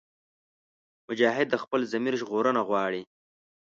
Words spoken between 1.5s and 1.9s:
د خپل